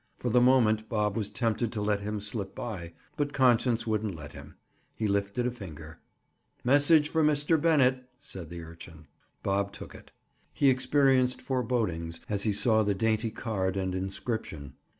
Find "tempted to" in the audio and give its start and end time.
1.29-1.79